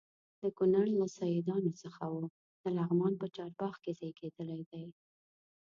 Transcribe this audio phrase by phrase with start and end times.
[0.41, 2.17] د کونړ له سیدانو څخه و
[2.61, 4.85] د لغمان په چارباغ کې زیږېدلی دی.